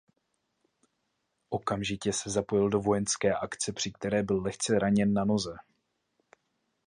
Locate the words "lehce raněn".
4.41-5.13